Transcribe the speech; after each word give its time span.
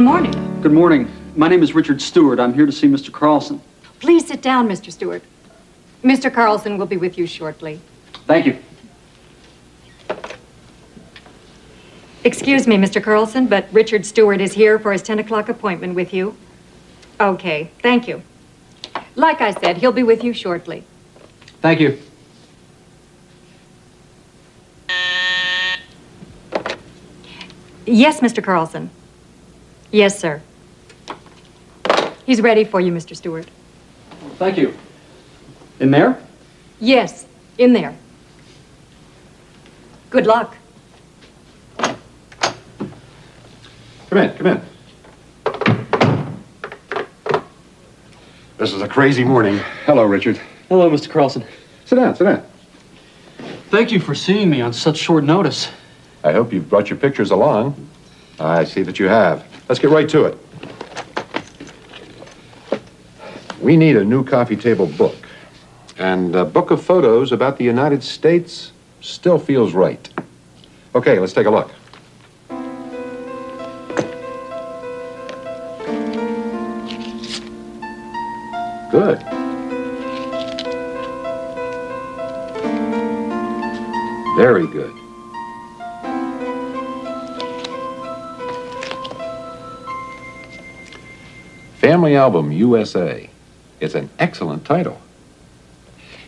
Good 0.00 0.06
morning. 0.06 0.60
Good 0.62 0.72
morning. 0.72 1.12
My 1.36 1.46
name 1.46 1.62
is 1.62 1.74
Richard 1.74 2.00
Stewart. 2.00 2.40
I'm 2.40 2.54
here 2.54 2.64
to 2.64 2.72
see 2.72 2.88
Mr. 2.88 3.12
Carlson. 3.12 3.60
Please 3.98 4.26
sit 4.26 4.40
down, 4.40 4.66
Mr. 4.66 4.90
Stewart. 4.90 5.22
Mr. 6.02 6.32
Carlson 6.32 6.78
will 6.78 6.86
be 6.86 6.96
with 6.96 7.18
you 7.18 7.26
shortly. 7.26 7.82
Thank 8.26 8.46
you. 8.46 8.58
Excuse 12.24 12.66
me, 12.66 12.78
Mr. 12.78 13.04
Carlson, 13.04 13.46
but 13.46 13.68
Richard 13.72 14.06
Stewart 14.06 14.40
is 14.40 14.54
here 14.54 14.78
for 14.78 14.90
his 14.90 15.02
10 15.02 15.18
o'clock 15.18 15.50
appointment 15.50 15.94
with 15.94 16.14
you. 16.14 16.34
Okay, 17.20 17.70
thank 17.82 18.08
you. 18.08 18.22
Like 19.16 19.42
I 19.42 19.52
said, 19.52 19.76
he'll 19.76 19.92
be 19.92 20.02
with 20.02 20.24
you 20.24 20.32
shortly. 20.32 20.82
Thank 21.60 21.78
you. 21.78 22.00
Yes, 27.84 28.20
Mr. 28.20 28.42
Carlson. 28.42 28.88
Yes, 29.90 30.18
sir. 30.18 30.40
He's 32.24 32.40
ready 32.40 32.64
for 32.64 32.80
you, 32.80 32.92
Mr. 32.92 33.16
Stewart. 33.16 33.48
Thank 34.36 34.56
you. 34.56 34.76
In 35.80 35.90
there? 35.90 36.20
Yes, 36.78 37.26
in 37.58 37.72
there. 37.72 37.96
Good 40.10 40.26
luck. 40.26 40.56
Come 41.78 41.98
in, 44.18 44.36
come 44.36 44.46
in. 44.46 44.62
This 48.58 48.72
is 48.72 48.82
a 48.82 48.88
crazy 48.88 49.24
morning. 49.24 49.58
Hello, 49.86 50.04
Richard. 50.04 50.40
Hello, 50.68 50.90
Mr. 50.90 51.08
Carlson. 51.08 51.44
Sit 51.84 51.96
down, 51.96 52.14
sit 52.14 52.24
down. 52.24 52.44
Thank 53.70 53.90
you 53.90 54.00
for 54.00 54.14
seeing 54.14 54.50
me 54.50 54.60
on 54.60 54.72
such 54.72 54.98
short 54.98 55.24
notice. 55.24 55.70
I 56.22 56.32
hope 56.32 56.52
you've 56.52 56.68
brought 56.68 56.90
your 56.90 56.98
pictures 56.98 57.30
along. 57.30 57.88
I 58.40 58.64
see 58.64 58.82
that 58.82 58.98
you 58.98 59.06
have. 59.06 59.44
Let's 59.68 59.78
get 59.78 59.90
right 59.90 60.08
to 60.08 60.24
it. 60.24 60.38
We 63.60 63.76
need 63.76 63.96
a 63.96 64.04
new 64.04 64.24
coffee 64.24 64.56
table 64.56 64.86
book. 64.86 65.28
And 65.98 66.34
a 66.34 66.46
book 66.46 66.70
of 66.70 66.82
photos 66.82 67.30
about 67.30 67.58
the 67.58 67.64
United 67.64 68.02
States 68.02 68.72
still 69.02 69.38
feels 69.38 69.74
right. 69.74 70.08
Okay, 70.94 71.18
let's 71.18 71.34
take 71.34 71.46
a 71.46 71.50
look. 71.50 71.70
Good. 78.90 79.22
Very 84.36 84.66
good. 84.66 85.09
Family 91.80 92.14
Album 92.14 92.52
USA. 92.52 93.30
It's 93.80 93.94
an 93.94 94.10
excellent 94.18 94.66
title. 94.66 95.00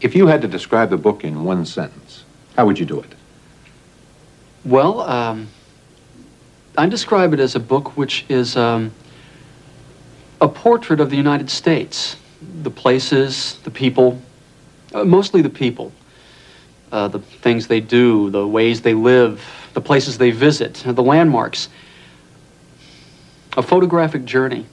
If 0.00 0.16
you 0.16 0.26
had 0.26 0.42
to 0.42 0.48
describe 0.48 0.90
the 0.90 0.96
book 0.96 1.22
in 1.22 1.44
one 1.44 1.64
sentence, 1.64 2.24
how 2.56 2.66
would 2.66 2.80
you 2.80 2.84
do 2.84 2.98
it? 2.98 3.14
Well, 4.64 5.02
um, 5.02 5.46
I 6.76 6.86
describe 6.86 7.32
it 7.32 7.38
as 7.38 7.54
a 7.54 7.60
book 7.60 7.96
which 7.96 8.24
is 8.28 8.56
um, 8.56 8.90
a 10.40 10.48
portrait 10.48 10.98
of 10.98 11.10
the 11.10 11.16
United 11.16 11.48
States. 11.48 12.16
The 12.62 12.70
places, 12.72 13.60
the 13.62 13.70
people, 13.70 14.20
uh, 14.92 15.04
mostly 15.04 15.42
the 15.42 15.48
people. 15.48 15.92
Uh, 16.90 17.06
the 17.06 17.20
things 17.20 17.68
they 17.68 17.80
do, 17.80 18.30
the 18.30 18.44
ways 18.44 18.80
they 18.80 18.94
live, 18.94 19.44
the 19.74 19.80
places 19.80 20.18
they 20.18 20.32
visit, 20.32 20.82
the 20.84 21.04
landmarks. 21.04 21.68
A 23.56 23.62
photographic 23.62 24.24
journey. 24.24 24.66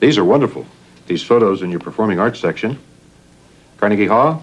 These 0.00 0.18
are 0.18 0.24
wonderful. 0.24 0.66
These 1.06 1.22
photos 1.22 1.62
in 1.62 1.70
your 1.70 1.80
performing 1.80 2.18
arts 2.18 2.40
section. 2.40 2.78
Carnegie 3.76 4.06
Hall, 4.06 4.42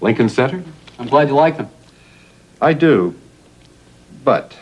Lincoln 0.00 0.28
Center. 0.28 0.62
I'm 0.98 1.08
glad 1.08 1.28
you 1.28 1.34
like 1.34 1.56
them. 1.56 1.68
I 2.60 2.72
do, 2.72 3.14
but 4.24 4.56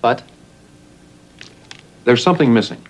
But 0.00 0.22
there's 2.04 2.22
something 2.22 2.52
missing. 2.52 2.84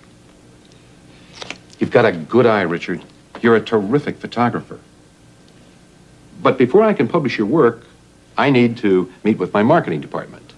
You've 1.79 1.91
got 1.91 2.05
a 2.05 2.11
good 2.11 2.45
eye, 2.45 2.61
Richard. 2.61 3.01
You're 3.41 3.55
a 3.55 3.61
terrific 3.61 4.17
photographer. 4.17 4.79
But 6.41 6.57
before 6.57 6.83
I 6.83 6.93
can 6.93 7.07
publish 7.07 7.37
your 7.37 7.47
work, 7.47 7.85
I 8.37 8.49
need 8.49 8.77
to 8.77 9.11
meet 9.23 9.37
with 9.37 9.53
my 9.53 9.63
marketing 9.63 10.01
department. 10.01 10.53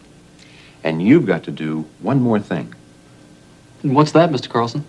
And 0.83 1.01
you've 1.01 1.25
got 1.25 1.43
to 1.43 1.51
do 1.51 1.85
one 1.99 2.21
more 2.21 2.39
thing. 2.39 2.73
What's 3.83 4.11
that, 4.11 4.29
Mr. 4.29 4.49
Carlson? 4.49 4.83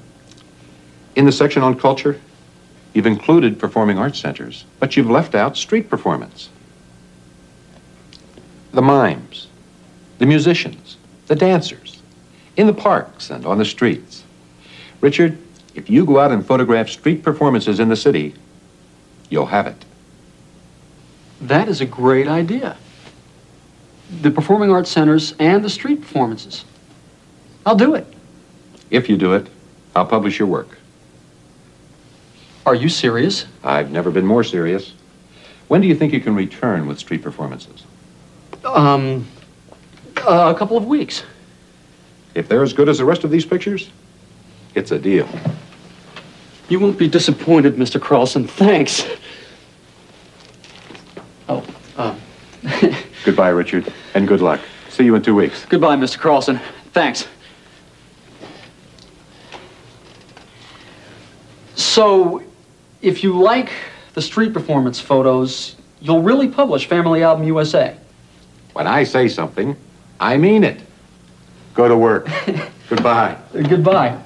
In 1.14 1.26
the 1.26 1.32
section 1.32 1.62
on 1.62 1.78
culture, 1.78 2.20
you've 2.94 3.06
included 3.06 3.58
performing 3.58 3.98
arts 3.98 4.18
centers, 4.18 4.64
but 4.78 4.96
you've 4.96 5.10
left 5.10 5.34
out 5.34 5.56
street 5.56 5.88
performance. 5.88 6.48
The 8.72 8.82
mimes, 8.82 9.48
the 10.18 10.26
musicians, 10.26 10.96
the 11.26 11.36
dancers, 11.36 12.00
in 12.56 12.66
the 12.66 12.72
parks 12.72 13.30
and 13.30 13.44
on 13.44 13.58
the 13.58 13.64
streets. 13.64 14.24
Richard, 15.00 15.38
if 15.74 15.88
you 15.90 16.04
go 16.04 16.18
out 16.18 16.32
and 16.32 16.46
photograph 16.46 16.88
street 16.88 17.22
performances 17.22 17.80
in 17.80 17.88
the 17.88 17.96
city, 17.96 18.34
you'll 19.30 19.46
have 19.46 19.66
it. 19.66 19.84
That 21.40 21.68
is 21.68 21.80
a 21.80 21.86
great 21.86 22.28
idea. 22.28 22.76
The 24.20 24.30
performing 24.30 24.70
arts 24.70 24.90
centers 24.90 25.34
and 25.38 25.64
the 25.64 25.70
street 25.70 26.02
performances. 26.02 26.64
I'll 27.64 27.76
do 27.76 27.94
it. 27.94 28.06
If 28.92 29.08
you 29.08 29.16
do 29.16 29.32
it, 29.32 29.48
I'll 29.96 30.06
publish 30.06 30.38
your 30.38 30.46
work. 30.46 30.78
Are 32.66 32.74
you 32.74 32.90
serious? 32.90 33.46
I've 33.64 33.90
never 33.90 34.10
been 34.10 34.26
more 34.26 34.44
serious. 34.44 34.92
When 35.66 35.80
do 35.80 35.88
you 35.88 35.94
think 35.94 36.12
you 36.12 36.20
can 36.20 36.34
return 36.36 36.86
with 36.86 36.98
street 36.98 37.22
performances? 37.22 37.84
Um, 38.64 39.26
uh, 40.18 40.52
a 40.54 40.58
couple 40.58 40.76
of 40.76 40.84
weeks. 40.84 41.24
If 42.34 42.48
they're 42.48 42.62
as 42.62 42.74
good 42.74 42.88
as 42.90 42.98
the 42.98 43.04
rest 43.06 43.24
of 43.24 43.30
these 43.30 43.46
pictures, 43.46 43.90
it's 44.74 44.90
a 44.90 44.98
deal. 44.98 45.26
You 46.68 46.78
won't 46.78 46.98
be 46.98 47.08
disappointed, 47.08 47.76
Mr. 47.76 48.00
Carlson. 48.00 48.46
Thanks. 48.46 49.06
Oh, 51.48 51.64
uh, 51.96 52.14
Goodbye, 53.24 53.48
Richard, 53.48 53.90
and 54.14 54.28
good 54.28 54.42
luck. 54.42 54.60
See 54.90 55.04
you 55.04 55.14
in 55.14 55.22
two 55.22 55.34
weeks. 55.34 55.64
goodbye, 55.64 55.96
Mr. 55.96 56.18
Carlson. 56.18 56.60
Thanks. 56.92 57.26
So, 61.92 62.42
if 63.02 63.22
you 63.22 63.38
like 63.38 63.70
the 64.14 64.22
street 64.22 64.54
performance 64.54 64.98
photos, 64.98 65.76
you'll 66.00 66.22
really 66.22 66.48
publish 66.48 66.86
Family 66.86 67.22
Album 67.22 67.44
USA. 67.44 67.94
When 68.72 68.86
I 68.86 69.04
say 69.04 69.28
something, 69.28 69.76
I 70.18 70.38
mean 70.38 70.64
it. 70.64 70.80
Go 71.74 71.88
to 71.88 71.94
work. 71.94 72.28
Goodbye. 72.88 73.36
Goodbye. 73.52 74.18